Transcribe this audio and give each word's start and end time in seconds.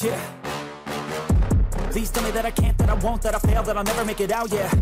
Yeah. 0.00 0.20
Please 1.90 2.10
tell 2.10 2.22
me 2.22 2.30
that 2.30 2.44
I 2.44 2.52
can't, 2.52 2.78
that 2.78 2.88
I 2.88 2.94
won't, 2.94 3.20
that 3.22 3.34
I 3.34 3.38
fail, 3.40 3.64
that 3.64 3.76
I'll 3.76 3.82
never 3.82 4.04
make 4.04 4.20
it 4.20 4.30
out, 4.30 4.52
yeah. 4.52 4.72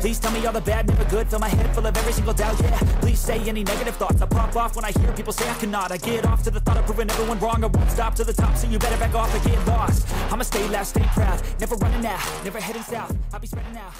Please 0.00 0.18
tell 0.18 0.32
me 0.32 0.44
all 0.46 0.52
the 0.52 0.60
bad, 0.60 0.86
never 0.86 1.04
good, 1.10 1.28
fill 1.28 1.38
my 1.38 1.48
head 1.48 1.74
full 1.74 1.86
of 1.86 1.94
every 1.96 2.12
single 2.12 2.32
doubt, 2.32 2.58
yeah. 2.60 2.78
Please 3.00 3.20
say 3.20 3.38
any 3.40 3.62
negative 3.62 3.96
thoughts, 3.96 4.22
I 4.22 4.26
pop 4.26 4.56
off 4.56 4.74
when 4.74 4.84
I 4.84 4.92
hear 4.92 5.12
people 5.12 5.32
say 5.34 5.48
I 5.48 5.54
cannot. 5.54 5.92
I 5.92 5.98
get 5.98 6.24
off 6.24 6.42
to 6.44 6.50
the 6.50 6.60
thought 6.60 6.78
of 6.78 6.86
proving 6.86 7.10
everyone 7.10 7.38
wrong, 7.40 7.62
I 7.62 7.66
won't 7.66 7.90
stop 7.90 8.14
to 8.14 8.24
the 8.24 8.32
top, 8.32 8.56
so 8.56 8.66
you 8.66 8.78
better 8.78 8.96
back 8.96 9.14
off 9.14 9.34
and 9.34 9.44
get 9.44 9.66
lost. 9.66 10.08
I'ma 10.32 10.44
stay 10.44 10.66
loud, 10.68 10.86
stay 10.86 11.06
proud, 11.12 11.42
never 11.60 11.76
running 11.76 12.06
out, 12.06 12.44
never 12.44 12.60
heading 12.60 12.82
south. 12.82 13.14
I'll 13.34 13.40
be 13.40 13.46
spreading 13.46 13.76
out. 13.76 13.92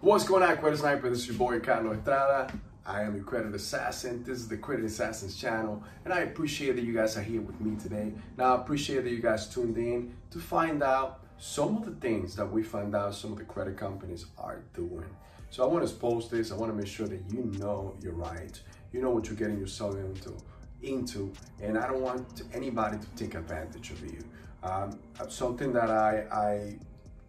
What's 0.00 0.24
going 0.28 0.44
on, 0.44 0.58
Credit 0.58 0.78
Sniper? 0.78 1.10
This 1.10 1.20
is 1.20 1.28
your 1.28 1.36
boy 1.38 1.58
Carlos 1.58 1.96
Estrada. 1.98 2.52
I 2.88 3.02
am 3.02 3.14
your 3.14 3.24
credit 3.24 3.54
assassin. 3.54 4.24
This 4.24 4.38
is 4.38 4.48
the 4.48 4.56
Credit 4.56 4.86
Assassins 4.86 5.36
channel, 5.36 5.82
and 6.06 6.14
I 6.14 6.20
appreciate 6.20 6.76
that 6.76 6.84
you 6.84 6.94
guys 6.94 7.18
are 7.18 7.22
here 7.22 7.42
with 7.42 7.60
me 7.60 7.76
today. 7.76 8.14
Now, 8.38 8.56
I 8.56 8.60
appreciate 8.62 9.04
that 9.04 9.10
you 9.10 9.20
guys 9.20 9.46
tuned 9.46 9.76
in 9.76 10.14
to 10.30 10.38
find 10.38 10.82
out 10.82 11.20
some 11.36 11.76
of 11.76 11.84
the 11.84 11.90
things 12.00 12.34
that 12.36 12.50
we 12.50 12.62
find 12.62 12.96
out 12.96 13.14
some 13.14 13.32
of 13.32 13.38
the 13.38 13.44
credit 13.44 13.76
companies 13.76 14.24
are 14.38 14.62
doing. 14.72 15.04
So 15.50 15.64
I 15.64 15.66
want 15.66 15.86
to 15.86 15.94
post 15.96 16.30
this. 16.30 16.50
I 16.50 16.54
want 16.54 16.72
to 16.72 16.76
make 16.76 16.86
sure 16.86 17.06
that 17.06 17.20
you 17.30 17.52
know 17.58 17.94
you're 18.00 18.14
right. 18.14 18.58
You 18.90 19.02
know 19.02 19.10
what 19.10 19.26
you're 19.26 19.36
getting 19.36 19.58
yourself 19.58 19.94
into, 19.94 20.34
into, 20.82 21.30
and 21.60 21.76
I 21.76 21.88
don't 21.88 22.00
want 22.00 22.42
anybody 22.54 22.96
to 22.96 23.06
take 23.22 23.34
advantage 23.34 23.90
of 23.90 24.02
you. 24.02 24.24
Um, 24.62 24.98
something 25.28 25.74
that 25.74 25.90
I, 25.90 26.24
I 26.32 26.78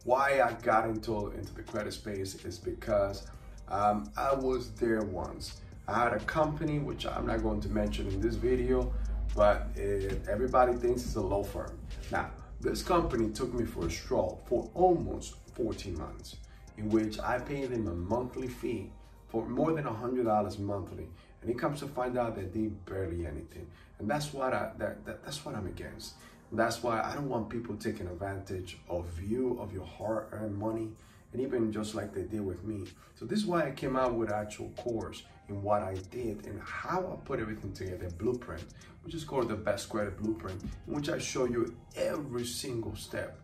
why 0.05 0.41
I 0.41 0.53
got 0.63 0.85
into 0.85 1.31
into 1.31 1.53
the 1.53 1.63
credit 1.63 1.91
space 1.91 2.45
is 2.45 2.57
because 2.57 3.27
um, 3.69 4.11
I 4.17 4.33
was 4.33 4.71
there 4.71 5.01
once. 5.01 5.61
I 5.87 6.03
had 6.03 6.13
a 6.13 6.19
company 6.19 6.79
which 6.79 7.05
I'm 7.05 7.25
not 7.25 7.41
going 7.41 7.61
to 7.61 7.69
mention 7.69 8.07
in 8.07 8.21
this 8.21 8.35
video, 8.35 8.93
but 9.35 9.67
it, 9.75 10.21
everybody 10.29 10.73
thinks 10.73 11.03
it's 11.03 11.15
a 11.15 11.21
law 11.21 11.43
firm. 11.43 11.77
Now, 12.11 12.31
this 12.61 12.83
company 12.83 13.29
took 13.29 13.53
me 13.53 13.65
for 13.65 13.87
a 13.87 13.91
stroll 13.91 14.41
for 14.45 14.69
almost 14.73 15.35
14 15.55 15.97
months, 15.97 16.37
in 16.77 16.89
which 16.89 17.19
I 17.19 17.39
paid 17.39 17.69
them 17.69 17.87
a 17.87 17.93
monthly 17.93 18.47
fee 18.47 18.91
for 19.29 19.45
more 19.47 19.71
than 19.71 19.85
$100 19.85 20.59
monthly. 20.59 21.07
And 21.41 21.49
it 21.49 21.57
comes 21.57 21.79
to 21.79 21.87
find 21.87 22.17
out 22.17 22.35
that 22.35 22.53
they 22.53 22.67
barely 22.67 23.25
anything. 23.25 23.67
And 23.99 24.09
that's 24.09 24.33
what 24.33 24.53
I 24.53 24.71
that, 24.77 25.05
that 25.05 25.23
that's 25.23 25.45
what 25.45 25.55
I'm 25.55 25.67
against. 25.67 26.13
That's 26.51 26.81
why 26.81 27.01
I 27.01 27.13
don't 27.13 27.29
want 27.29 27.49
people 27.49 27.75
taking 27.75 28.07
advantage 28.07 28.79
of 28.89 29.05
you, 29.21 29.57
of 29.59 29.71
your 29.71 29.85
hard-earned 29.85 30.57
money, 30.57 30.89
and 31.31 31.41
even 31.41 31.71
just 31.71 31.95
like 31.95 32.13
they 32.13 32.23
did 32.23 32.41
with 32.41 32.63
me. 32.63 32.85
So 33.15 33.25
this 33.25 33.39
is 33.39 33.45
why 33.45 33.67
I 33.67 33.71
came 33.71 33.95
out 33.95 34.15
with 34.15 34.31
actual 34.31 34.69
course 34.71 35.23
in 35.47 35.61
what 35.61 35.81
I 35.81 35.95
did 36.11 36.45
and 36.45 36.61
how 36.61 36.99
I 37.13 37.25
put 37.25 37.39
everything 37.39 37.73
together, 37.73 38.09
blueprint, 38.17 38.63
which 39.03 39.13
is 39.13 39.23
called 39.23 39.49
the 39.49 39.55
best 39.55 39.89
credit 39.89 40.17
blueprint, 40.17 40.61
in 40.87 40.93
which 40.93 41.09
I 41.09 41.17
show 41.17 41.45
you 41.45 41.75
every 41.95 42.45
single 42.45 42.95
step 42.95 43.39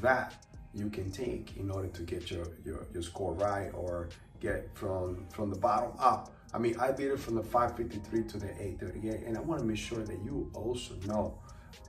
that 0.00 0.46
you 0.74 0.88
can 0.88 1.10
take 1.10 1.56
in 1.56 1.70
order 1.70 1.88
to 1.88 2.02
get 2.02 2.30
your, 2.30 2.46
your, 2.64 2.86
your 2.92 3.02
score 3.02 3.34
right 3.34 3.70
or 3.74 4.08
get 4.40 4.68
from 4.74 5.26
from 5.28 5.50
the 5.50 5.58
bottom 5.58 5.92
up. 5.98 6.32
I 6.52 6.58
mean, 6.58 6.76
I 6.80 6.90
did 6.90 7.12
it 7.12 7.20
from 7.20 7.36
the 7.36 7.42
553 7.42 8.24
to 8.24 8.38
the 8.38 8.50
838, 8.50 9.26
and 9.26 9.36
I 9.36 9.40
want 9.40 9.60
to 9.60 9.66
make 9.66 9.76
sure 9.76 10.02
that 10.02 10.18
you 10.24 10.50
also 10.54 10.94
know 11.06 11.38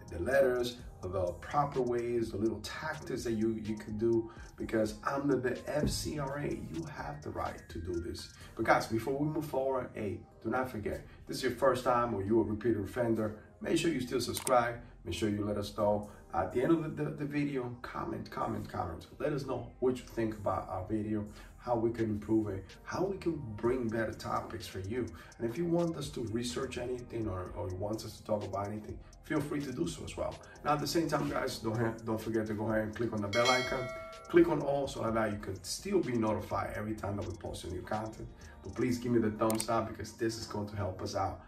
the 0.09 0.19
letters, 0.19 0.77
the 1.01 1.33
proper 1.41 1.81
ways, 1.81 2.31
the 2.31 2.37
little 2.37 2.59
tactics 2.59 3.23
that 3.23 3.33
you, 3.33 3.59
you 3.63 3.75
can 3.75 3.97
do 3.97 4.29
because 4.57 4.95
under 5.03 5.35
the 5.35 5.51
FCRA, 5.51 6.51
you 6.51 6.83
have 6.85 7.21
the 7.23 7.29
right 7.31 7.61
to 7.69 7.79
do 7.79 7.93
this. 7.93 8.33
But 8.55 8.65
guys, 8.65 8.85
before 8.85 9.17
we 9.17 9.25
move 9.25 9.45
forward, 9.45 9.89
hey, 9.93 10.19
do 10.43 10.49
not 10.49 10.69
forget, 10.69 11.05
this 11.27 11.37
is 11.37 11.43
your 11.43 11.53
first 11.53 11.83
time 11.83 12.13
or 12.13 12.23
you're 12.23 12.41
a 12.41 12.43
repeat 12.43 12.77
offender, 12.77 13.37
make 13.61 13.77
sure 13.77 13.91
you 13.91 14.01
still 14.01 14.21
subscribe. 14.21 14.75
Make 15.03 15.15
sure 15.15 15.29
you 15.29 15.43
let 15.43 15.57
us 15.57 15.75
know 15.77 16.09
at 16.33 16.53
the 16.53 16.61
end 16.61 16.71
of 16.71 16.95
the, 16.95 17.03
the, 17.03 17.09
the 17.11 17.25
video, 17.25 17.75
comment, 17.81 18.29
comment, 18.29 18.69
comment. 18.69 19.07
Let 19.19 19.33
us 19.33 19.45
know 19.45 19.71
what 19.79 19.97
you 19.97 20.03
think 20.03 20.35
about 20.35 20.69
our 20.69 20.85
video, 20.87 21.25
how 21.57 21.75
we 21.75 21.91
can 21.91 22.05
improve 22.05 22.49
it, 22.49 22.65
how 22.83 23.05
we 23.05 23.17
can 23.17 23.41
bring 23.57 23.87
better 23.87 24.13
topics 24.13 24.67
for 24.67 24.79
you. 24.79 25.07
And 25.39 25.49
if 25.49 25.57
you 25.57 25.65
want 25.65 25.97
us 25.97 26.09
to 26.09 26.21
research 26.25 26.77
anything 26.77 27.27
or, 27.27 27.51
or 27.55 27.69
you 27.69 27.75
want 27.75 28.05
us 28.05 28.17
to 28.17 28.23
talk 28.23 28.43
about 28.43 28.67
anything, 28.67 28.97
feel 29.23 29.41
free 29.41 29.61
to 29.61 29.71
do 29.71 29.87
so 29.87 30.03
as 30.03 30.17
well. 30.17 30.35
Now, 30.63 30.73
at 30.73 30.79
the 30.79 30.87
same 30.87 31.07
time, 31.07 31.29
guys, 31.29 31.57
don't, 31.59 32.05
don't 32.05 32.21
forget 32.21 32.47
to 32.47 32.53
go 32.53 32.69
ahead 32.69 32.83
and 32.83 32.95
click 32.95 33.13
on 33.13 33.21
the 33.21 33.27
bell 33.27 33.49
icon. 33.49 33.87
Click 34.29 34.47
on 34.49 34.61
all 34.61 34.87
so 34.87 35.09
that 35.09 35.31
you 35.31 35.37
can 35.37 35.61
still 35.63 35.99
be 35.99 36.13
notified 36.13 36.73
every 36.75 36.95
time 36.95 37.17
that 37.17 37.27
we 37.27 37.35
post 37.35 37.63
a 37.65 37.69
new 37.69 37.81
content. 37.81 38.27
But 38.63 38.75
please 38.75 38.97
give 38.97 39.11
me 39.11 39.19
the 39.19 39.31
thumbs 39.31 39.69
up 39.69 39.89
because 39.89 40.13
this 40.13 40.37
is 40.37 40.47
going 40.47 40.67
to 40.69 40.75
help 40.75 41.01
us 41.01 41.15
out 41.15 41.41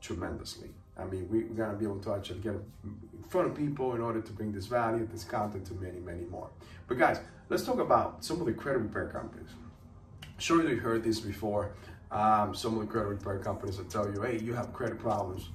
tremendously. 0.00 0.70
I 0.96 1.04
mean, 1.04 1.28
we, 1.30 1.44
we're 1.44 1.54
going 1.54 1.70
to 1.70 1.76
be 1.76 1.84
able 1.84 2.00
to 2.00 2.14
actually 2.14 2.40
get 2.40 2.54
in 2.54 3.24
front 3.28 3.48
of 3.48 3.56
people 3.56 3.94
in 3.94 4.00
order 4.00 4.20
to 4.20 4.32
bring 4.32 4.52
this 4.52 4.66
value, 4.66 5.06
this 5.10 5.24
content 5.24 5.66
to 5.66 5.74
many, 5.74 6.00
many 6.00 6.24
more. 6.24 6.50
But 6.88 6.98
guys, 6.98 7.20
let's 7.48 7.64
talk 7.64 7.78
about 7.78 8.24
some 8.24 8.40
of 8.40 8.46
the 8.46 8.52
credit 8.52 8.80
repair 8.80 9.08
companies. 9.08 9.50
Sure, 10.38 10.68
you 10.68 10.76
heard 10.76 11.04
this 11.04 11.20
before. 11.20 11.72
Um, 12.10 12.54
some 12.54 12.74
of 12.74 12.80
the 12.80 12.86
credit 12.86 13.08
repair 13.08 13.38
companies 13.38 13.78
will 13.78 13.84
tell 13.84 14.12
you, 14.12 14.22
hey, 14.22 14.38
you 14.38 14.54
have 14.54 14.72
credit 14.72 14.98
problems. 14.98 15.50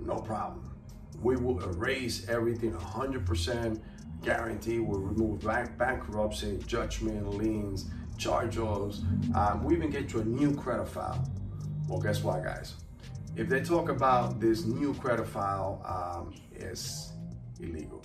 No 0.00 0.16
problem. 0.16 0.75
We 1.22 1.36
will 1.36 1.62
erase 1.62 2.28
everything 2.28 2.72
100% 2.72 3.80
guarantee. 4.22 4.78
We'll 4.78 5.00
remove 5.00 5.40
bank- 5.42 5.76
bankruptcy, 5.78 6.58
judgment, 6.66 7.28
liens, 7.34 7.90
charge-offs. 8.18 9.02
Um, 9.34 9.64
we 9.64 9.74
even 9.74 9.90
get 9.90 10.12
you 10.12 10.20
a 10.20 10.24
new 10.24 10.54
credit 10.54 10.88
file. 10.88 11.28
Well, 11.88 12.00
guess 12.00 12.22
what, 12.22 12.42
guys? 12.42 12.74
If 13.36 13.48
they 13.48 13.60
talk 13.60 13.88
about 13.90 14.40
this 14.40 14.64
new 14.64 14.94
credit 14.94 15.26
file, 15.26 15.82
um, 15.84 16.34
it's 16.54 17.12
illegal. 17.60 18.02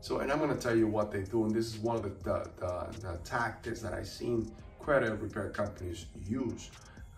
So, 0.00 0.18
and 0.18 0.30
I'm 0.30 0.38
going 0.38 0.50
to 0.50 0.60
tell 0.60 0.76
you 0.76 0.86
what 0.86 1.10
they 1.10 1.22
do, 1.22 1.44
and 1.44 1.54
this 1.54 1.66
is 1.66 1.78
one 1.78 1.96
of 1.96 2.02
the, 2.02 2.10
the, 2.10 2.50
the, 2.58 3.00
the 3.00 3.18
tactics 3.24 3.80
that 3.80 3.94
I've 3.94 4.06
seen 4.06 4.52
credit 4.78 5.18
repair 5.18 5.48
companies 5.48 6.06
use 6.22 6.70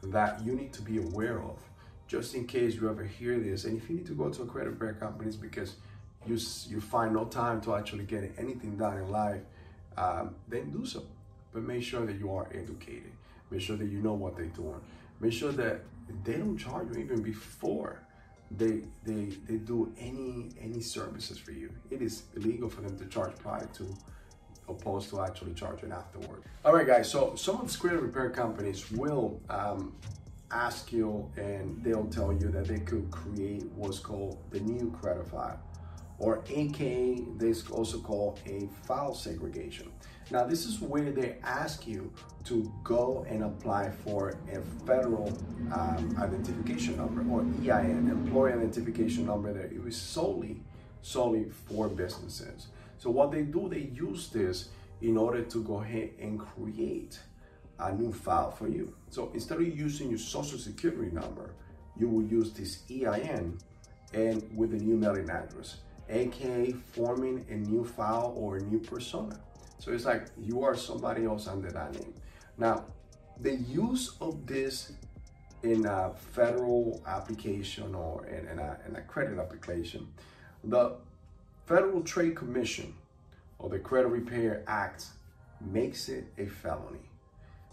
that 0.04 0.40
you 0.44 0.52
need 0.54 0.72
to 0.74 0.82
be 0.82 0.98
aware 0.98 1.42
of, 1.42 1.58
just 2.06 2.34
in 2.34 2.46
case 2.46 2.74
you 2.74 2.88
ever 2.88 3.04
hear 3.04 3.38
this. 3.38 3.64
And 3.64 3.76
if 3.76 3.88
you 3.88 3.96
need 3.96 4.06
to 4.06 4.14
go 4.14 4.28
to 4.28 4.42
a 4.42 4.46
credit 4.46 4.70
repair 4.70 4.94
companies 4.94 5.36
because 5.36 5.76
you 6.26 6.38
you 6.68 6.80
find 6.80 7.14
no 7.14 7.24
time 7.24 7.60
to 7.62 7.74
actually 7.74 8.04
get 8.04 8.32
anything 8.38 8.76
done 8.76 8.98
in 8.98 9.10
life, 9.10 9.42
um, 9.96 10.34
then 10.48 10.70
do 10.70 10.84
so. 10.84 11.02
But 11.52 11.62
make 11.62 11.82
sure 11.82 12.04
that 12.06 12.18
you 12.18 12.32
are 12.34 12.48
educated. 12.52 13.12
Make 13.50 13.60
sure 13.60 13.76
that 13.76 13.86
you 13.86 14.00
know 14.00 14.14
what 14.14 14.36
they're 14.36 14.46
doing. 14.46 14.80
Make 15.20 15.32
sure 15.32 15.52
that 15.52 15.82
they 16.24 16.34
don't 16.34 16.58
charge 16.58 16.88
you 16.94 17.02
even 17.02 17.22
before 17.22 18.00
they 18.50 18.82
they 19.04 19.32
they 19.48 19.56
do 19.56 19.92
any 19.98 20.50
any 20.60 20.80
services 20.80 21.38
for 21.38 21.52
you. 21.52 21.70
It 21.90 22.02
is 22.02 22.24
illegal 22.36 22.68
for 22.68 22.82
them 22.82 22.96
to 22.98 23.06
charge 23.06 23.36
prior 23.36 23.66
to 23.74 23.94
opposed 24.68 25.10
to 25.10 25.20
actually 25.20 25.54
charging 25.54 25.92
afterward. 25.92 26.42
All 26.64 26.74
right, 26.74 26.86
guys. 26.86 27.10
So 27.10 27.34
some 27.36 27.60
of 27.60 27.72
the 27.72 27.78
credit 27.78 28.00
repair 28.00 28.30
companies 28.30 28.90
will 28.90 29.40
um, 29.48 29.94
ask 30.56 30.92
you, 30.92 31.30
and 31.36 31.82
they'll 31.82 32.06
tell 32.06 32.32
you 32.32 32.48
that 32.48 32.66
they 32.66 32.78
could 32.78 33.10
create 33.10 33.64
what's 33.74 33.98
called 33.98 34.38
the 34.50 34.60
new 34.60 34.90
credit 35.00 35.28
file, 35.28 35.60
or 36.18 36.42
AKA 36.48 37.26
they 37.36 37.52
also 37.70 37.98
call 37.98 38.38
a 38.46 38.68
file 38.86 39.14
segregation. 39.14 39.92
Now, 40.30 40.44
this 40.44 40.66
is 40.66 40.80
where 40.80 41.12
they 41.12 41.36
ask 41.44 41.86
you 41.86 42.12
to 42.44 42.72
go 42.82 43.24
and 43.28 43.44
apply 43.44 43.90
for 43.90 44.30
a 44.52 44.60
federal 44.86 45.28
um, 45.72 46.16
identification 46.18 46.96
number 46.96 47.20
or 47.30 47.42
EIN, 47.62 48.08
employee 48.10 48.52
identification 48.52 49.26
number 49.26 49.52
that 49.52 49.66
it 49.66 49.86
is 49.86 49.96
solely, 49.96 50.62
solely 51.02 51.46
for 51.68 51.88
businesses. 51.88 52.68
So 52.98 53.10
what 53.10 53.30
they 53.30 53.42
do, 53.42 53.68
they 53.68 53.90
use 53.94 54.28
this 54.28 54.70
in 55.00 55.16
order 55.16 55.42
to 55.42 55.62
go 55.62 55.82
ahead 55.82 56.10
and 56.18 56.40
create 56.40 57.20
a 57.78 57.92
new 57.92 58.12
file 58.12 58.50
for 58.50 58.68
you. 58.68 58.94
So 59.10 59.30
instead 59.34 59.58
of 59.58 59.78
using 59.78 60.08
your 60.08 60.18
social 60.18 60.58
security 60.58 61.10
number, 61.12 61.50
you 61.98 62.08
will 62.08 62.22
use 62.22 62.52
this 62.52 62.82
EIN 62.90 63.58
and 64.12 64.56
with 64.56 64.72
a 64.72 64.76
new 64.76 64.96
mailing 64.96 65.30
address, 65.30 65.76
aka 66.08 66.72
forming 66.72 67.44
a 67.50 67.54
new 67.54 67.84
file 67.84 68.34
or 68.36 68.56
a 68.56 68.62
new 68.62 68.78
persona. 68.78 69.38
So 69.78 69.92
it's 69.92 70.04
like 70.04 70.26
you 70.38 70.62
are 70.62 70.74
somebody 70.74 71.24
else 71.24 71.46
under 71.46 71.70
that 71.70 71.92
name. 71.94 72.14
Now, 72.56 72.84
the 73.40 73.54
use 73.54 74.16
of 74.20 74.46
this 74.46 74.92
in 75.62 75.84
a 75.86 76.12
federal 76.32 77.02
application 77.06 77.94
or 77.94 78.26
in, 78.26 78.48
in, 78.48 78.58
a, 78.58 78.78
in 78.88 78.96
a 78.96 79.02
credit 79.02 79.38
application, 79.38 80.06
the 80.64 80.96
Federal 81.66 82.02
Trade 82.02 82.36
Commission 82.36 82.94
or 83.58 83.68
the 83.68 83.78
Credit 83.78 84.08
Repair 84.08 84.62
Act 84.66 85.06
makes 85.60 86.08
it 86.08 86.26
a 86.38 86.46
felony. 86.46 87.10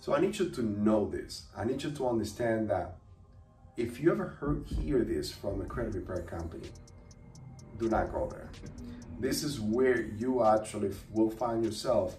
So 0.04 0.14
I 0.14 0.20
need 0.20 0.38
you 0.38 0.50
to 0.50 0.62
know 0.62 1.10
this. 1.10 1.44
I 1.56 1.64
need 1.64 1.82
you 1.82 1.90
to 1.92 2.10
understand 2.10 2.70
that 2.70 2.98
if 3.78 4.02
you 4.02 4.12
ever 4.12 4.28
heard, 4.28 4.66
hear 4.68 5.06
this 5.06 5.32
from 5.32 5.62
a 5.62 5.64
credit 5.64 5.96
repair 5.96 6.24
company, 6.24 6.68
do 7.80 7.88
not 7.88 8.12
go 8.12 8.28
there. 8.30 8.50
This 9.22 9.46
is 9.46 9.62
where 9.62 10.02
you 10.02 10.44
actually 10.44 10.92
will 11.14 11.30
find 11.30 11.64
yourself 11.64 12.18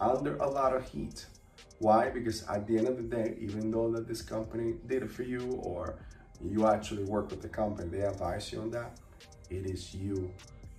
under 0.00 0.36
a 0.36 0.48
lot 0.48 0.74
of 0.74 0.88
heat. 0.88 1.26
Why? 1.78 2.08
Because 2.08 2.42
at 2.48 2.66
the 2.66 2.78
end 2.78 2.88
of 2.88 2.96
the 2.96 3.02
day, 3.02 3.36
even 3.38 3.70
though 3.70 3.90
that 3.90 4.08
this 4.08 4.22
company 4.22 4.76
did 4.86 5.02
it 5.02 5.10
for 5.10 5.22
you 5.22 5.60
or 5.62 5.96
you 6.40 6.66
actually 6.66 7.04
work 7.04 7.28
with 7.30 7.42
the 7.42 7.50
company, 7.50 7.90
they 7.90 8.00
advise 8.00 8.50
you 8.50 8.62
on 8.62 8.70
that, 8.70 8.98
it 9.50 9.66
is 9.66 9.94
you 9.94 10.32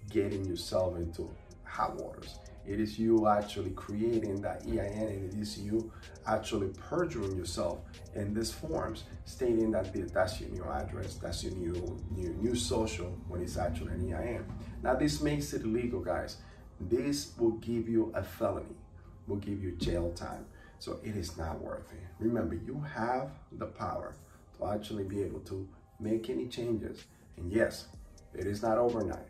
getting 0.10 0.44
yourself 0.44 0.98
into 0.98 1.30
hot 1.66 1.96
waters. 1.98 2.40
It 2.68 2.82
is 2.82 3.00
you 3.00 3.28
actually 3.28 3.72
creating 3.72 4.42
that 4.42 4.64
EIN 4.68 5.08
and 5.08 5.34
it 5.34 5.40
is 5.40 5.58
you 5.58 5.92
actually 6.26 6.68
perjuring 6.90 7.38
yourself 7.38 7.80
in 8.14 8.34
these 8.34 8.52
forms, 8.52 9.06
stating 9.24 9.72
that 9.72 9.94
that's 10.14 10.42
your 10.42 10.50
new 10.50 10.66
address, 10.66 11.16
that's 11.16 11.44
your 11.44 11.54
new, 11.54 11.98
new, 12.12 12.34
new 12.34 12.56
social 12.56 13.18
when 13.30 13.42
it's 13.42 13.58
actually 13.58 13.94
an 13.94 14.14
EIN. 14.14 14.46
Now 14.84 14.96
this 14.96 15.22
makes 15.22 15.54
it 15.54 15.62
illegal, 15.62 16.02
guys. 16.02 16.38
This 16.82 17.32
will 17.38 17.52
give 17.52 17.88
you 17.88 18.12
a 18.14 18.22
felony, 18.22 18.76
will 19.28 19.38
give 19.38 19.64
you 19.64 19.72
jail 19.72 20.12
time. 20.12 20.46
So 20.80 21.00
it 21.04 21.16
is 21.16 21.38
not 21.38 21.60
worth 21.62 21.92
it. 21.94 22.04
Remember, 22.20 22.56
you 22.56 22.80
have 22.82 23.32
the 23.54 23.66
power 23.66 24.16
to 24.58 24.68
actually 24.68 25.06
be 25.06 25.24
able 25.24 25.40
to 25.42 25.68
make 26.00 26.30
any 26.30 26.48
changes. 26.48 27.06
And 27.38 27.52
yes, 27.52 27.88
it 28.36 28.46
is 28.46 28.62
not 28.62 28.78
overnight. 28.78 29.28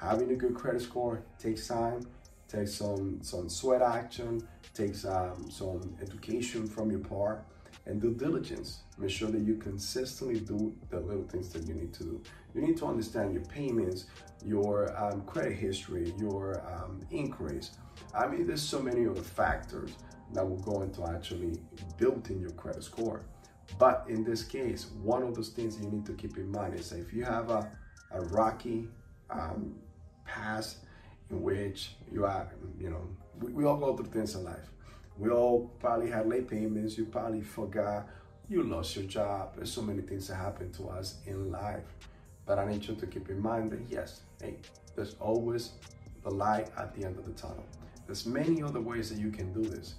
Having 0.00 0.30
a 0.30 0.36
good 0.36 0.54
credit 0.54 0.80
score 0.80 1.22
takes 1.38 1.66
time, 1.66 2.06
takes 2.50 2.74
some, 2.74 3.18
some 3.22 3.48
sweat 3.48 3.82
action, 3.82 4.46
takes 4.74 5.04
um, 5.04 5.50
some 5.50 5.96
education 6.02 6.66
from 6.66 6.90
your 6.90 7.00
part, 7.00 7.44
and 7.86 8.00
due 8.00 8.14
diligence. 8.14 8.80
Make 8.98 9.10
sure 9.10 9.30
that 9.30 9.40
you 9.40 9.56
consistently 9.56 10.40
do 10.40 10.74
the 10.90 11.00
little 11.00 11.24
things 11.24 11.50
that 11.50 11.66
you 11.66 11.74
need 11.74 11.92
to 11.94 12.04
do. 12.04 12.22
You 12.54 12.62
need 12.62 12.76
to 12.78 12.86
understand 12.86 13.32
your 13.32 13.44
payments, 13.44 14.06
your 14.44 14.96
um, 15.02 15.22
credit 15.22 15.56
history, 15.56 16.12
your 16.18 16.62
um, 16.72 17.00
inquiries. 17.10 17.70
I 18.14 18.26
mean, 18.26 18.46
there's 18.46 18.62
so 18.62 18.80
many 18.80 19.06
other 19.06 19.22
factors 19.22 19.92
that 20.32 20.48
will 20.48 20.58
go 20.58 20.82
into 20.82 21.04
actually 21.06 21.60
building 21.98 22.40
your 22.40 22.50
credit 22.50 22.84
score. 22.84 23.22
But 23.78 24.04
in 24.08 24.24
this 24.24 24.42
case, 24.42 24.90
one 25.02 25.22
of 25.22 25.34
those 25.34 25.50
things 25.50 25.78
you 25.78 25.88
need 25.88 26.04
to 26.06 26.12
keep 26.12 26.36
in 26.36 26.50
mind 26.50 26.74
is 26.74 26.92
if 26.92 27.12
you 27.12 27.24
have 27.24 27.50
a, 27.50 27.70
a 28.12 28.20
rocky 28.22 28.88
um, 29.30 29.74
past 30.24 30.78
in 31.30 31.42
which 31.42 31.92
you 32.12 32.24
are, 32.24 32.48
you 32.78 32.90
know, 32.90 33.02
we, 33.40 33.52
we 33.52 33.64
all 33.64 33.76
go 33.76 33.96
through 33.96 34.06
things 34.06 34.34
in 34.34 34.44
life. 34.44 34.70
We 35.18 35.30
all 35.30 35.70
probably 35.80 36.10
had 36.10 36.28
late 36.28 36.48
payments. 36.48 36.96
You 36.96 37.04
probably 37.04 37.42
forgot. 37.42 38.08
You 38.48 38.62
lost 38.62 38.96
your 38.96 39.04
job. 39.04 39.54
There's 39.56 39.72
so 39.72 39.82
many 39.82 40.02
things 40.02 40.28
that 40.28 40.36
happen 40.36 40.72
to 40.72 40.88
us 40.88 41.16
in 41.26 41.52
life. 41.52 41.84
But 42.46 42.58
I 42.58 42.66
need 42.66 42.86
you 42.86 42.94
to 42.96 43.06
keep 43.06 43.28
in 43.28 43.40
mind 43.40 43.70
that 43.70 43.80
yes, 43.88 44.22
hey, 44.42 44.56
there's 44.96 45.14
always 45.20 45.72
the 46.24 46.30
light 46.30 46.68
at 46.76 46.94
the 46.94 47.04
end 47.04 47.16
of 47.16 47.24
the 47.24 47.32
tunnel. 47.32 47.64
There's 48.06 48.26
many 48.26 48.62
other 48.62 48.80
ways 48.80 49.08
that 49.10 49.18
you 49.18 49.30
can 49.30 49.52
do 49.52 49.62
this. 49.62 49.94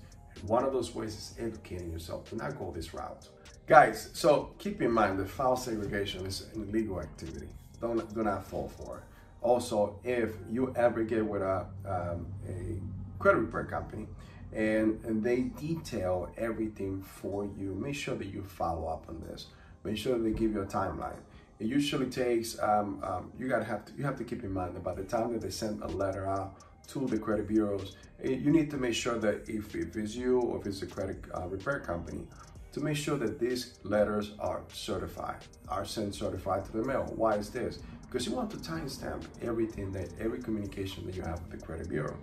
One 0.47 0.65
of 0.65 0.73
those 0.73 0.93
ways 0.93 1.13
is 1.13 1.35
educating 1.39 1.91
yourself. 1.91 2.29
Do 2.29 2.35
not 2.35 2.57
go 2.57 2.71
this 2.71 2.93
route. 2.93 3.29
Guys, 3.67 4.09
so 4.13 4.53
keep 4.57 4.81
in 4.81 4.91
mind 4.91 5.19
that 5.19 5.29
file 5.29 5.55
segregation 5.55 6.25
is 6.25 6.47
an 6.53 6.63
illegal 6.63 6.99
activity. 6.99 7.47
Don't, 7.79 8.13
do 8.13 8.23
not 8.23 8.45
fall 8.45 8.69
for 8.69 8.97
it. 8.97 9.03
Also, 9.41 9.99
if 10.03 10.35
you 10.49 10.71
ever 10.75 11.03
get 11.03 11.25
with 11.25 11.41
a, 11.41 11.65
um, 11.85 12.27
a 12.47 12.79
credit 13.21 13.39
repair 13.39 13.65
company 13.65 14.07
and, 14.53 15.03
and 15.03 15.23
they 15.23 15.41
detail 15.41 16.31
everything 16.37 17.01
for 17.01 17.45
you, 17.45 17.73
make 17.73 17.95
sure 17.95 18.15
that 18.15 18.27
you 18.27 18.43
follow 18.43 18.87
up 18.87 19.05
on 19.09 19.19
this. 19.21 19.47
Make 19.83 19.97
sure 19.97 20.17
they 20.19 20.31
give 20.31 20.53
you 20.53 20.61
a 20.61 20.65
timeline. 20.65 21.17
It 21.59 21.67
usually 21.67 22.07
takes, 22.07 22.59
um, 22.59 22.99
um, 23.03 23.31
you 23.37 23.47
gotta 23.47 23.65
have 23.65 23.85
to, 23.85 23.93
you 23.97 24.03
have 24.03 24.17
to 24.17 24.23
keep 24.23 24.43
in 24.43 24.51
mind 24.51 24.75
that 24.75 24.83
by 24.83 24.93
the 24.93 25.03
time 25.03 25.33
that 25.33 25.41
they 25.41 25.49
send 25.49 25.81
a 25.81 25.87
letter 25.87 26.27
out 26.27 26.55
to 26.87 27.07
the 27.07 27.17
credit 27.17 27.47
bureaus, 27.47 27.95
it, 28.19 28.39
you 28.39 28.51
need 28.51 28.69
to 28.71 28.77
make 28.77 28.93
sure 28.93 29.17
that 29.17 29.47
if, 29.47 29.75
if 29.75 29.95
it's 29.95 30.15
you 30.15 30.39
or 30.39 30.59
if 30.59 30.67
it's 30.67 30.81
a 30.81 30.87
credit 30.87 31.23
uh, 31.35 31.47
repair 31.47 31.79
company, 31.79 32.27
to 32.73 32.79
make 32.79 32.95
sure 32.95 33.17
that 33.17 33.39
these 33.39 33.79
letters 33.83 34.31
are 34.39 34.61
certified, 34.71 35.37
are 35.67 35.85
sent 35.85 36.15
certified 36.15 36.63
to 36.65 36.71
the 36.71 36.83
mail. 36.83 37.11
Why 37.15 37.35
is 37.35 37.49
this? 37.49 37.79
Because 38.11 38.27
you 38.27 38.35
want 38.35 38.51
to 38.51 38.57
timestamp 38.57 39.23
everything 39.41 39.89
that 39.93 40.09
every 40.19 40.39
communication 40.39 41.05
that 41.05 41.15
you 41.15 41.21
have 41.21 41.41
with 41.43 41.57
the 41.57 41.65
credit 41.65 41.87
bureau. 41.87 42.17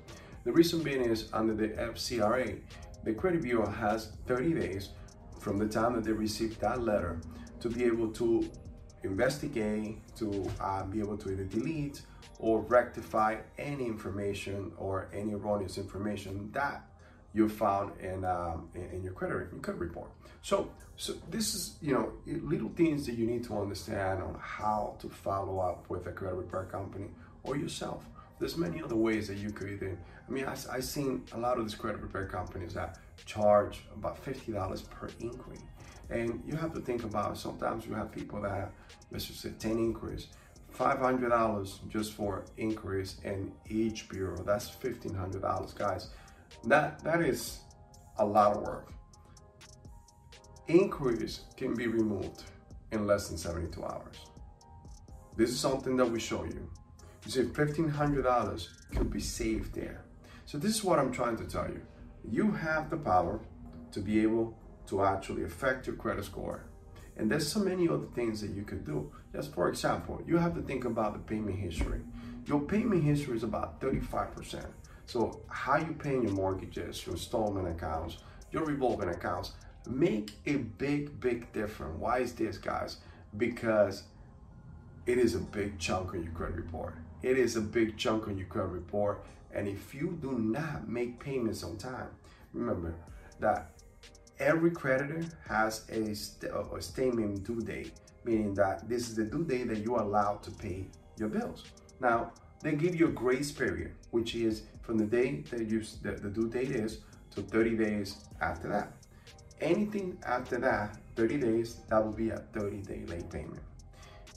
The 0.45 0.53
reason 0.53 0.83
being 0.83 1.01
is 1.01 1.31
under 1.33 1.55
the 1.55 1.69
FCRA, 1.69 2.59
the 3.05 3.15
credit 3.15 3.41
bureau 3.41 3.67
has 3.67 4.13
30 4.27 4.53
days 4.53 4.91
from 5.41 5.57
the 5.57 5.67
time 5.67 5.95
that 5.95 6.05
they 6.05 6.13
receive 6.13 6.59
that 6.59 6.83
letter 6.83 7.21
to 7.61 7.71
be 7.71 7.85
able 7.85 8.09
to 8.09 8.51
investigate, 9.03 9.97
to 10.17 10.51
uh, 10.61 10.85
be 10.85 10.99
able 10.99 11.17
to 11.17 11.31
either 11.31 11.45
delete 11.45 12.03
or 12.39 12.61
rectify 12.61 13.37
any 13.57 13.87
information 13.87 14.73
or 14.77 15.09
any 15.15 15.33
erroneous 15.33 15.79
information 15.79 16.51
that 16.53 16.85
you 17.35 17.49
found 17.49 17.99
in, 18.01 18.25
um, 18.25 18.69
in, 18.75 18.85
in, 18.91 19.03
your 19.03 19.13
credit, 19.13 19.49
your 19.53 19.61
credit 19.61 19.79
report. 19.79 20.11
So, 20.43 20.71
so 20.97 21.15
this 21.31 21.55
is, 21.55 21.77
you 21.81 21.93
know, 21.93 22.13
little 22.27 22.71
things 22.71 23.07
that 23.07 23.17
you 23.17 23.27
need 23.27 23.45
to 23.45 23.59
understand 23.59 24.23
on 24.23 24.37
how 24.41 24.97
to 25.01 25.09
follow 25.09 25.59
up 25.61 25.89
with 25.89 26.07
a 26.07 26.13
credit 26.13 26.37
repair 26.37 26.65
company 26.65 27.09
or 27.43 27.57
yourself. 27.57 28.05
There's 28.39 28.57
many 28.57 28.83
other 28.83 28.97
ways 28.97 29.29
that 29.29 29.37
you 29.37 29.51
could 29.51 29.69
either, 29.69 29.99
I 30.27 30.31
mean, 30.31 30.45
I, 30.47 30.57
I've 30.73 30.85
seen 30.85 31.25
a 31.33 31.39
lot 31.39 31.59
of 31.59 31.65
these 31.65 31.75
credit 31.75 32.01
repair 32.01 32.27
companies 32.27 32.75
that 32.75 32.99
charge 33.27 33.85
about 33.95 34.25
$50 34.25 34.91
per 34.91 35.09
inquiry. 35.21 35.59
And 36.11 36.43
you 36.47 36.57
have 36.57 36.73
to 36.75 36.81
think 36.81 37.05
about, 37.05 37.37
sometimes 37.37 37.85
you 37.85 37.95
have 37.95 38.11
people 38.11 38.41
that 38.43 38.51
have, 38.51 38.71
let's 39.11 39.27
just 39.27 39.41
say 39.41 39.51
10 39.59 39.73
inquiries. 39.73 40.29
$500 40.77 41.89
just 41.89 42.13
for 42.13 42.45
inquiries 42.57 43.17
in 43.25 43.53
each 43.69 44.09
bureau. 44.09 44.43
That's 44.43 44.71
$1,500, 44.71 45.75
guys. 45.75 46.11
That, 46.65 47.03
that 47.05 47.21
is 47.21 47.61
a 48.19 48.25
lot 48.25 48.57
of 48.57 48.63
work. 48.63 48.93
Inquiries 50.67 51.41
can 51.57 51.75
be 51.75 51.87
removed 51.87 52.45
in 52.93 53.07
less 53.07 53.29
than 53.29 53.39
72 53.39 53.83
hours. 53.85 54.17
This 55.37 55.51
is 55.51 55.61
something 55.61 55.97
that 55.97 56.11
we 56.11 56.19
show 56.19 56.45
you. 56.45 56.69
You 57.25 57.31
see, 57.31 57.43
$1,500 57.43 58.69
could 58.97 59.11
be 59.11 59.21
saved 59.21 59.75
there. 59.75 60.05
So 60.47 60.59
this 60.59 60.77
is 60.77 60.85
what 60.85 60.99
I'm 60.99 61.13
trying 61.13 61.37
to 61.37 61.45
tell 61.45 61.69
you. 61.69 61.81
You 62.29 62.51
have 62.53 62.91
the 62.91 62.97
power 62.97 63.41
to 63.93 64.01
be 64.01 64.21
able 64.23 64.59
to 64.87 65.05
actually 65.05 65.45
affect 65.45 65.87
your 65.87 65.97
credit 65.97 66.25
score. 66.25 66.65
And 67.17 67.31
there's 67.31 67.51
so 67.51 67.61
many 67.61 67.89
other 67.89 68.07
things 68.15 68.41
that 68.41 68.51
you 68.51 68.63
could 68.63 68.85
do. 68.85 69.13
Just 69.33 69.53
for 69.53 69.69
example, 69.69 70.23
you 70.27 70.37
have 70.39 70.55
to 70.55 70.63
think 70.63 70.85
about 70.85 71.13
the 71.13 71.19
payment 71.19 71.59
history. 71.59 72.01
Your 72.47 72.61
payment 72.61 73.03
history 73.03 73.37
is 73.37 73.43
about 73.43 73.81
35%. 73.81 74.65
So 75.09 75.41
how 75.49 75.79
you 75.79 75.95
paying 75.95 76.23
your 76.23 76.33
mortgages, 76.33 77.07
your 77.07 77.15
installment 77.15 77.67
accounts, 77.67 78.19
your 78.53 78.67
revolving 78.67 79.09
accounts, 79.09 79.53
make 79.89 80.33
a 80.45 80.57
big, 80.57 81.19
big 81.19 81.51
difference. 81.55 81.99
Why 81.99 82.19
is 82.19 82.35
this, 82.35 82.59
guys? 82.59 82.99
Because 83.39 84.03
it 85.07 85.17
is 85.17 85.35
a 85.35 85.39
big 85.39 85.79
chunk 85.79 86.13
on 86.13 86.23
your 86.23 86.33
credit 86.33 86.57
report. 86.57 86.95
It 87.23 87.39
is 87.39 87.57
a 87.57 87.63
big 87.63 87.97
chunk 87.97 88.29
on 88.29 88.37
your 88.37 88.49
credit 88.49 88.69
report. 88.69 89.25
And 89.55 89.67
if 89.67 89.95
you 89.95 90.19
do 90.21 90.33
not 90.39 90.87
make 90.87 91.19
payments 91.19 91.65
on 91.65 91.79
time, 91.79 92.11
remember 92.53 92.95
that 93.41 93.71
every 94.39 94.71
creditor 94.71 95.25
has 95.49 95.89
a, 95.89 96.15
st 96.15 96.53
a 96.53 96.83
statement 96.83 97.45
due 97.45 97.63
date, 97.63 97.93
meaning 98.25 98.53
that 98.55 98.87
this 98.87 99.09
is 99.09 99.17
the 99.17 99.25
due 99.25 99.45
date 99.45 99.69
that 99.69 99.79
you're 99.79 100.03
allowed 100.03 100.43
to 100.43 100.51
pay 100.51 100.87
your 101.17 101.31
bills. 101.31 101.65
Now, 101.99 102.33
they 102.61 102.73
give 102.73 102.95
you 102.95 103.07
a 103.07 103.11
grace 103.11 103.53
period, 103.53 103.93
which 104.11 104.35
is 104.35 104.63
from 104.83 104.99
the 104.99 105.05
day 105.05 105.45
that 105.51 105.69
you 105.69 105.83
the, 106.03 106.13
the 106.13 106.29
due 106.29 106.49
date 106.49 106.71
is 106.71 107.01
to 107.35 107.43
30 107.43 107.77
days 107.77 108.17
after 108.41 108.69
that. 108.69 108.93
Anything 109.61 110.19
after 110.27 110.59
that, 110.59 110.99
30 111.17 111.39
days, 111.39 111.77
that 111.89 112.05
will 112.05 112.13
be 112.13 112.31
a 112.31 112.39
30 112.53 112.79
day 112.79 113.05
late 113.07 113.29
payment. 113.31 113.61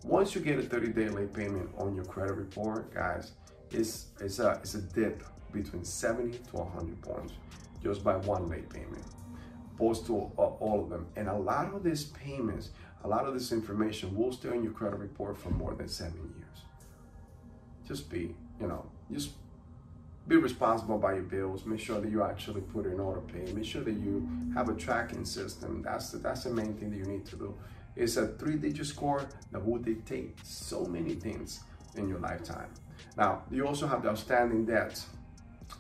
Once 0.04 0.34
you 0.36 0.42
get 0.42 0.60
a 0.60 0.64
30 0.64 0.90
day 0.90 1.10
late 1.10 1.34
payment 1.34 1.70
on 1.78 1.96
your 1.96 2.06
credit 2.06 2.34
report, 2.34 2.94
guys, 2.94 3.32
it's, 3.72 4.08
it's, 4.20 4.40
a, 4.40 4.60
it's 4.62 4.76
a 4.76 4.82
dip 4.82 5.24
between 5.52 5.84
70 5.84 6.38
to 6.38 6.56
100 6.58 7.02
points 7.02 7.34
just 7.84 8.04
by 8.04 8.16
one 8.18 8.50
late 8.50 8.70
payment, 8.70 9.04
opposed 9.74 10.06
to 10.06 10.32
uh, 10.38 10.42
all 10.42 10.84
of 10.84 10.90
them. 10.90 11.08
And 11.16 11.28
a 11.28 11.36
lot 11.36 11.74
of 11.74 11.84
these 11.84 12.06
payments, 12.06 12.70
a 13.04 13.08
lot 13.08 13.26
of 13.26 13.34
this 13.34 13.52
information 13.52 14.16
will 14.16 14.32
stay 14.32 14.50
on 14.50 14.64
your 14.64 14.74
credit 14.74 15.00
report 15.00 15.38
for 15.38 15.50
more 15.50 15.74
than 15.74 15.88
seven 15.88 16.32
years 16.36 16.41
just 17.92 18.10
be, 18.10 18.34
you 18.60 18.68
know, 18.68 18.86
just 19.12 19.32
be 20.28 20.38
responsible 20.38 20.98
by 20.98 21.14
your 21.14 21.24
bills. 21.24 21.66
Make 21.66 21.82
sure 21.82 22.00
that 22.00 22.10
you 22.10 22.24
actually 22.24 22.62
put 22.62 22.86
in 22.86 23.00
order 23.00 23.22
pay. 23.22 23.52
Make 23.52 23.66
sure 23.66 23.84
that 23.84 23.98
you 24.06 24.28
have 24.56 24.70
a 24.70 24.76
tracking 24.76 25.26
system. 25.26 25.82
That's 25.82 26.12
the, 26.12 26.20
that's 26.20 26.44
the 26.46 26.52
main 26.52 26.74
thing 26.76 26.92
that 26.92 26.98
you 26.98 27.06
need 27.06 27.26
to 27.26 27.36
do. 27.36 27.54
It's 27.98 28.16
a 28.16 28.28
three-digit 28.28 28.86
score 28.86 29.28
that 29.52 29.66
will 29.66 29.80
dictate 29.80 30.38
so 30.46 30.86
many 30.86 31.16
things 31.16 31.60
in 31.96 32.08
your 32.08 32.20
lifetime. 32.20 32.70
Now, 33.18 33.44
you 33.52 33.68
also 33.68 33.88
have 33.88 34.04
the 34.04 34.10
outstanding 34.10 34.66
debt, 34.66 35.04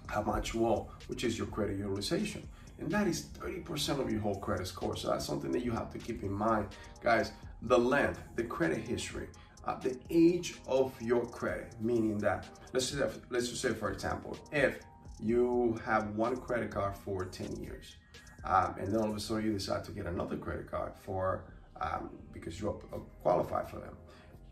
how 0.08 0.22
much 0.24 0.54
you 0.54 0.68
owe, 0.68 0.90
which 1.08 1.24
is 1.24 1.38
your 1.38 1.48
credit 1.48 1.78
utilization. 1.78 2.46
And 2.80 2.92
that 2.92 3.08
is 3.08 3.28
30% 3.40 4.02
of 4.02 4.12
your 4.12 4.20
whole 4.20 4.40
credit 4.40 4.68
score. 4.68 4.98
So 4.98 5.10
that's 5.10 5.26
something 5.26 5.52
that 5.54 5.64
you 5.64 5.72
have 5.72 5.90
to 5.92 6.00
keep 6.00 6.24
in 6.24 6.34
mind. 6.34 6.68
Guys, 7.02 7.32
the 7.62 7.78
length, 7.78 8.20
the 8.36 8.44
credit 8.44 8.80
history, 8.80 9.28
uh, 9.66 9.80
the 9.80 9.98
age 10.10 10.56
of 10.68 11.00
your 11.02 11.26
credit, 11.26 11.74
meaning 11.80 12.18
that 12.20 12.48
let's 12.74 12.92
just 12.92 13.20
let's 13.30 13.50
just 13.50 13.62
say 13.62 13.74
for 13.74 13.92
example, 13.92 14.38
if 14.52 14.80
you 15.24 15.80
have 15.86 16.16
one 16.16 16.36
credit 16.38 16.72
card 16.72 16.96
for 16.96 17.26
10 17.26 17.58
years, 17.58 17.96
um, 18.44 18.76
and 18.80 18.88
then 18.88 19.02
all 19.02 19.10
of 19.10 19.16
a 19.16 19.20
sudden 19.20 19.46
you 19.46 19.54
decide 19.54 19.84
to 19.84 19.92
get 19.92 20.06
another 20.08 20.36
credit 20.36 20.70
card 20.70 20.94
for 20.96 21.44
um, 21.80 22.10
because 22.34 22.60
you 22.60 22.80
qualify 23.22 23.64
for 23.64 23.78
them. 23.78 23.96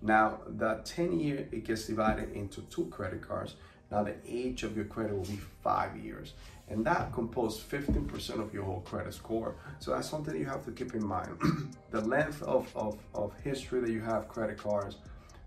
Now, 0.01 0.39
the 0.47 0.81
10 0.85 1.19
year, 1.19 1.47
it 1.51 1.65
gets 1.65 1.87
divided 1.87 2.31
into 2.33 2.61
two 2.63 2.85
credit 2.85 3.21
cards. 3.21 3.55
Now, 3.91 4.03
the 4.03 4.15
age 4.25 4.63
of 4.63 4.75
your 4.75 4.85
credit 4.85 5.15
will 5.15 5.25
be 5.25 5.39
five 5.63 5.97
years. 5.97 6.33
And 6.67 6.85
that 6.85 7.11
composes 7.11 7.59
15% 7.63 8.39
of 8.39 8.53
your 8.53 8.63
whole 8.63 8.81
credit 8.81 9.13
score. 9.13 9.55
So 9.79 9.91
that's 9.91 10.07
something 10.07 10.35
you 10.35 10.45
have 10.45 10.63
to 10.65 10.71
keep 10.71 10.93
in 10.93 11.05
mind. 11.05 11.29
the 11.91 12.01
length 12.01 12.43
of, 12.43 12.71
of, 12.75 12.99
of 13.15 13.33
history 13.41 13.81
that 13.81 13.89
you 13.89 14.01
have 14.01 14.27
credit 14.27 14.57
cards, 14.57 14.97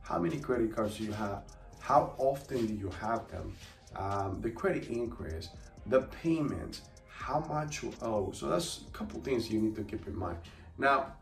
how 0.00 0.18
many 0.18 0.38
credit 0.38 0.74
cards 0.74 0.98
you 0.98 1.12
have, 1.12 1.44
how 1.78 2.14
often 2.18 2.66
do 2.66 2.74
you 2.74 2.90
have 3.00 3.28
them, 3.28 3.54
um, 3.94 4.40
the 4.40 4.50
credit 4.50 4.88
increase, 4.88 5.48
the 5.86 6.02
payments, 6.22 6.82
how 7.08 7.40
much 7.48 7.82
you 7.84 7.92
owe. 8.02 8.32
So 8.32 8.48
that's 8.48 8.80
a 8.88 8.90
couple 8.90 9.20
things 9.20 9.48
you 9.50 9.60
need 9.60 9.76
to 9.76 9.84
keep 9.84 10.06
in 10.08 10.16
mind. 10.16 10.38
Now, 10.78 11.14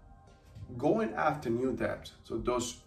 going 0.78 1.12
after 1.14 1.50
new 1.50 1.72
debt, 1.72 2.10
so 2.24 2.38
those 2.38 2.78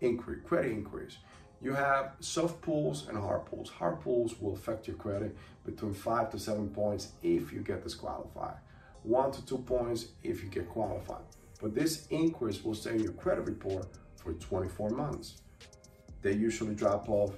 increase, 0.00 0.40
credit 0.44 0.72
increase, 0.72 1.18
you 1.62 1.72
have 1.72 2.12
soft 2.20 2.60
pulls 2.60 3.08
and 3.08 3.16
hard 3.16 3.46
pulls. 3.46 3.70
Hard 3.70 4.00
pulls 4.00 4.40
will 4.40 4.54
affect 4.54 4.86
your 4.86 4.96
credit 4.96 5.36
between 5.64 5.94
five 5.94 6.30
to 6.30 6.38
seven 6.38 6.68
points 6.68 7.12
if 7.22 7.52
you 7.52 7.60
get 7.60 7.82
disqualified, 7.82 8.56
one 9.02 9.32
to 9.32 9.44
two 9.46 9.58
points 9.58 10.08
if 10.22 10.42
you 10.42 10.50
get 10.50 10.68
qualified. 10.68 11.22
But 11.60 11.74
this 11.74 12.06
increase 12.08 12.62
will 12.62 12.74
stay 12.74 12.90
in 12.90 13.00
your 13.02 13.12
credit 13.12 13.46
report 13.46 13.86
for 14.16 14.34
24 14.34 14.90
months. 14.90 15.40
They 16.22 16.32
usually 16.32 16.74
drop 16.74 17.08
off 17.08 17.32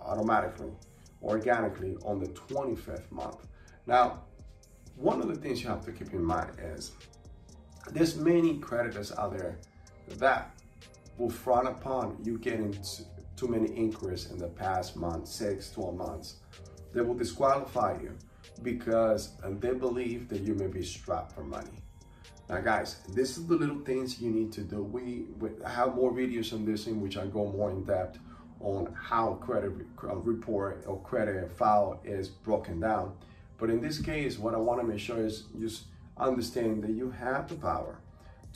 automatically, 0.00 0.72
organically 1.22 1.96
on 2.04 2.20
the 2.20 2.28
25th 2.28 3.10
month. 3.10 3.46
Now, 3.86 4.22
one 4.96 5.20
of 5.20 5.28
the 5.28 5.34
things 5.34 5.62
you 5.62 5.68
have 5.68 5.84
to 5.86 5.92
keep 5.92 6.12
in 6.12 6.22
mind 6.22 6.52
is 6.58 6.92
there's 7.90 8.16
many 8.16 8.58
creditors 8.58 9.12
out 9.12 9.36
there 9.36 9.58
that 10.18 10.54
will 11.18 11.30
frown 11.30 11.66
upon 11.66 12.18
you 12.22 12.38
getting 12.38 12.76
too 13.42 13.48
many 13.48 13.72
inquiries 13.76 14.30
in 14.30 14.38
the 14.38 14.46
past 14.46 14.94
month, 14.96 15.26
six, 15.26 15.72
12 15.72 15.96
months. 15.96 16.36
They 16.92 17.00
will 17.00 17.14
disqualify 17.14 17.98
you 18.00 18.16
because 18.62 19.32
they 19.42 19.72
believe 19.72 20.28
that 20.28 20.42
you 20.42 20.54
may 20.54 20.68
be 20.68 20.84
strapped 20.84 21.32
for 21.32 21.42
money. 21.42 21.82
Now, 22.48 22.60
guys, 22.60 22.98
this 23.14 23.36
is 23.36 23.48
the 23.48 23.56
little 23.56 23.80
things 23.80 24.20
you 24.20 24.30
need 24.30 24.52
to 24.52 24.60
do. 24.60 24.84
We, 24.84 25.24
we 25.40 25.50
have 25.66 25.96
more 25.96 26.12
videos 26.12 26.52
on 26.52 26.64
this 26.64 26.86
in 26.86 27.00
which 27.00 27.16
I 27.16 27.26
go 27.26 27.50
more 27.50 27.70
in 27.70 27.82
depth 27.82 28.20
on 28.60 28.94
how 28.94 29.34
credit 29.34 29.72
uh, 30.04 30.14
report 30.14 30.84
or 30.86 31.00
credit 31.00 31.50
file 31.50 32.00
is 32.04 32.28
broken 32.28 32.78
down. 32.78 33.12
But 33.58 33.70
in 33.70 33.80
this 33.80 34.00
case, 34.00 34.38
what 34.38 34.54
I 34.54 34.58
want 34.58 34.80
to 34.80 34.86
make 34.86 35.00
sure 35.00 35.24
is 35.24 35.46
just 35.58 35.86
understand 36.16 36.84
that 36.84 36.92
you 36.92 37.10
have 37.10 37.48
the 37.48 37.56
power 37.56 37.98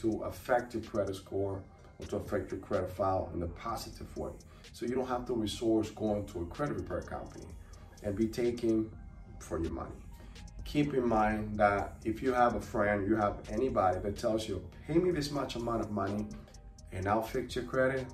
to 0.02 0.22
affect 0.22 0.74
your 0.74 0.84
credit 0.84 1.16
score 1.16 1.64
or 1.98 2.06
to 2.06 2.16
affect 2.18 2.52
your 2.52 2.60
credit 2.60 2.92
file 2.92 3.32
in 3.34 3.42
a 3.42 3.48
positive 3.48 4.16
way. 4.16 4.30
So 4.72 4.86
you 4.86 4.94
don't 4.94 5.08
have 5.08 5.26
to 5.26 5.34
resource 5.34 5.90
going 5.90 6.26
to 6.26 6.42
a 6.42 6.46
credit 6.46 6.76
repair 6.76 7.02
company 7.02 7.46
and 8.02 8.14
be 8.14 8.26
taking 8.26 8.90
for 9.40 9.58
your 9.58 9.72
money. 9.72 9.94
Keep 10.64 10.94
in 10.94 11.06
mind 11.06 11.56
that 11.56 11.96
if 12.04 12.22
you 12.22 12.32
have 12.32 12.56
a 12.56 12.60
friend, 12.60 13.06
you 13.08 13.16
have 13.16 13.38
anybody 13.50 14.00
that 14.00 14.18
tells 14.18 14.48
you, 14.48 14.62
pay 14.86 14.94
me 14.94 15.10
this 15.10 15.30
much 15.30 15.54
amount 15.56 15.80
of 15.80 15.90
money 15.90 16.26
and 16.92 17.06
I'll 17.06 17.22
fix 17.22 17.54
your 17.54 17.64
credit, 17.64 18.06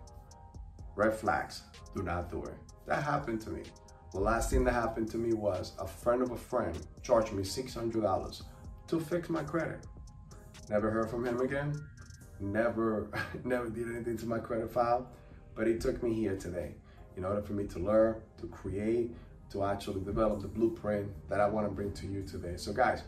red 0.97 1.15
flags, 1.15 1.63
do 1.95 2.03
not 2.03 2.31
do 2.31 2.43
it. 2.45 2.55
That 2.87 3.03
happened 3.03 3.41
to 3.43 3.51
me. 3.51 3.63
The 4.13 4.21
last 4.21 4.51
thing 4.51 4.65
that 4.65 4.73
happened 4.73 5.11
to 5.13 5.17
me 5.17 5.33
was 5.33 5.73
a 5.79 5.87
friend 5.87 6.21
of 6.21 6.33
a 6.33 6.37
friend 6.37 6.79
charged 7.03 7.33
me 7.33 7.43
$600 7.43 8.43
to 8.89 9.01
fix 9.01 9.31
my 9.31 9.43
credit. 9.43 9.87
Never 10.69 10.91
heard 10.91 11.09
from 11.09 11.25
him 11.25 11.41
again. 11.41 11.75
Never, 12.41 13.09
never 13.45 13.71
did 13.71 13.89
anything 13.89 14.19
to 14.19 14.27
my 14.27 14.39
credit 14.39 14.71
file. 14.71 15.09
But 15.55 15.69
it 15.69 15.81
took 15.81 16.03
me 16.03 16.15
here 16.15 16.37
today 16.37 16.75
in 17.17 17.25
order 17.25 17.43
for 17.43 17.53
me 17.53 17.67
to 17.69 17.79
learn, 17.79 18.17
to 18.41 18.47
create, 18.47 19.15
to 19.51 19.65
actually 19.65 20.01
develop 20.01 20.41
the 20.41 20.49
blueprint 20.49 21.09
that 21.29 21.41
I 21.41 21.49
want 21.49 21.67
to 21.67 21.71
bring 21.73 21.93
to 21.93 22.07
you 22.07 22.23
today. 22.23 22.55
So, 22.57 22.73
guys, 22.73 23.03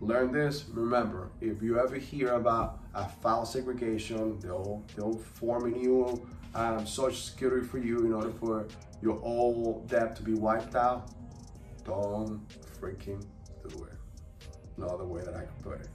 learn 0.00 0.32
this. 0.32 0.64
Remember, 0.72 1.30
if 1.40 1.62
you 1.62 1.78
ever 1.78 1.96
hear 1.96 2.34
about 2.34 2.80
a 2.94 3.06
file 3.06 3.44
segregation, 3.44 4.38
they'll 4.40 4.82
they'll 4.96 5.18
form 5.18 5.66
a 5.66 5.76
new 5.76 6.26
um, 6.54 6.86
social 6.86 7.20
security 7.20 7.66
for 7.66 7.78
you 7.78 7.98
in 8.06 8.12
order 8.12 8.30
for 8.30 8.66
your 9.02 9.20
old 9.22 9.88
debt 9.88 10.16
to 10.16 10.22
be 10.22 10.34
wiped 10.34 10.74
out. 10.74 11.10
Don't 11.84 12.46
freaking 12.80 13.24
do 13.68 13.84
it. 13.84 13.92
No 14.76 14.86
other 14.86 15.04
way 15.04 15.22
that 15.22 15.34
I 15.34 15.40
can 15.40 15.62
put 15.62 15.80
it. 15.80 15.88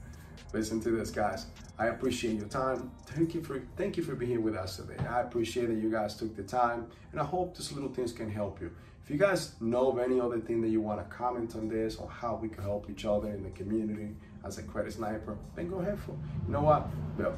Listen 0.52 0.80
to 0.80 0.90
this, 0.90 1.10
guys. 1.10 1.46
I 1.78 1.88
appreciate 1.88 2.36
your 2.36 2.48
time. 2.48 2.90
Thank 3.04 3.34
you 3.34 3.42
for 3.42 3.62
thank 3.76 3.98
you 3.98 4.02
for 4.02 4.14
being 4.14 4.30
here 4.30 4.40
with 4.40 4.56
us 4.56 4.76
today. 4.76 4.96
I 5.06 5.20
appreciate 5.20 5.66
that 5.66 5.76
you 5.76 5.90
guys 5.90 6.16
took 6.16 6.34
the 6.34 6.42
time, 6.42 6.86
and 7.12 7.20
I 7.20 7.24
hope 7.24 7.54
these 7.54 7.70
little 7.72 7.90
things 7.90 8.12
can 8.12 8.30
help 8.30 8.62
you. 8.62 8.70
If 9.04 9.10
you 9.10 9.18
guys 9.18 9.52
know 9.60 9.90
of 9.90 9.98
any 9.98 10.18
other 10.18 10.40
thing 10.40 10.62
that 10.62 10.68
you 10.68 10.80
want 10.80 10.98
to 10.98 11.14
comment 11.14 11.54
on 11.54 11.68
this 11.68 11.96
or 11.96 12.08
how 12.08 12.36
we 12.36 12.48
can 12.48 12.62
help 12.62 12.88
each 12.88 13.04
other 13.04 13.28
in 13.28 13.42
the 13.42 13.50
community 13.50 14.16
as 14.42 14.56
a 14.56 14.62
credit 14.62 14.94
sniper, 14.94 15.36
then 15.54 15.68
go 15.68 15.80
ahead 15.80 15.98
for. 16.00 16.12
You 16.46 16.54
know 16.54 16.62
what? 16.62 16.88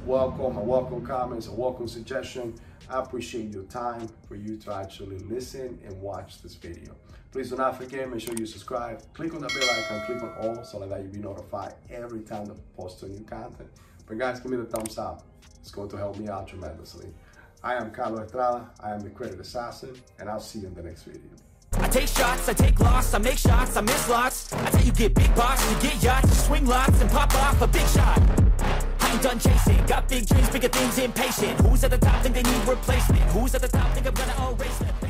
Welcome, 0.07 0.57
a 0.57 0.63
welcome 0.63 1.05
comments, 1.05 1.49
a 1.49 1.53
welcome 1.53 1.89
suggestion. 1.89 2.55
I 2.89 3.01
appreciate 3.01 3.53
your 3.53 3.65
time 3.65 4.09
for 4.29 4.37
you 4.37 4.57
to 4.59 4.73
actually 4.73 5.19
listen 5.19 5.81
and 5.85 6.01
watch 6.01 6.41
this 6.43 6.55
video. 6.55 6.95
Please 7.33 7.51
do 7.51 7.57
not 7.57 7.77
forget, 7.77 8.09
make 8.11 8.21
sure 8.21 8.35
you 8.39 8.47
subscribe, 8.47 9.03
click 9.13 9.35
on 9.35 9.41
the 9.41 9.49
bell 9.49 9.69
icon, 9.71 10.07
click 10.07 10.23
on 10.23 10.33
all 10.41 10.65
so 10.65 10.79
that 10.79 11.03
you 11.03 11.09
be 11.09 11.19
notified 11.19 11.75
every 11.91 12.21
time 12.21 12.51
I 12.51 12.81
post 12.81 13.03
a 13.03 13.09
new 13.09 13.25
content. 13.25 13.69
But 14.09 14.17
guys, 14.17 14.41
give 14.41 14.51
me 14.51 14.57
the 14.57 14.65
thumbs 14.65 14.97
up. 14.97 15.23
It's 15.61 15.71
going 15.71 15.91
to 15.91 15.97
help 15.99 16.19
me 16.19 16.29
out 16.29 16.49
tremendously. 16.49 17.09
I 17.63 17.75
am 17.75 17.91
Carlos 17.91 18.25
Estrada, 18.25 18.71
I 18.81 18.93
am 18.93 19.01
the 19.01 19.11
Credit 19.11 19.39
Assassin, 19.39 19.95
and 20.19 20.31
I'll 20.31 20.41
see 20.41 20.61
you 20.61 20.69
in 20.69 20.75
the 20.75 20.83
next 20.83 21.03
video. 21.03 21.31
I 21.73 21.89
take 21.89 22.09
shots, 22.09 22.49
I 22.49 22.55
take 22.55 22.81
loss, 22.81 23.13
I 23.13 23.19
make 23.19 23.37
shots, 23.37 23.77
I 23.77 23.83
miss 23.83 24.09
lots. 24.09 24.53
I 24.53 24.71
tell 24.71 24.83
you 24.83 24.93
get 24.93 25.15
big 25.15 25.35
box, 25.35 25.69
you 25.71 25.91
get 25.91 26.03
yachts, 26.03 26.29
you 26.29 26.35
swing 26.37 26.67
lots 26.67 26.99
and 27.01 27.11
pop 27.11 27.35
off 27.35 27.61
a 27.61 27.67
big 27.67 27.87
shot. 27.89 28.19
I 29.01 29.13
ain't 29.13 29.23
done 29.23 29.39
chasing, 29.39 29.85
got 29.87 30.09
big 30.09 30.27
dreams, 30.27 30.49
bigger 30.49 30.69
things, 30.69 30.99
impatient. 30.99 31.61
Who's 31.61 31.85
at 31.85 31.91
the 31.91 31.99
top 31.99 32.23
think 32.23 32.37
they 32.37 32.43
need 32.43 32.67
replacement? 32.67 33.23
Who's 33.33 33.55
at 33.55 33.61
the 33.61 33.69
top 33.69 33.93
think 33.93 34.07
I'm 34.07 34.15
gonna 34.15 34.57
erase 34.57 34.79
faces? 34.79 35.08